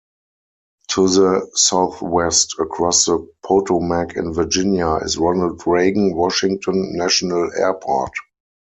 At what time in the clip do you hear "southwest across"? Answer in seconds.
1.53-3.05